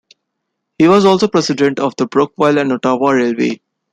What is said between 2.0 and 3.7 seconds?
Brockville and Ottawa Railway.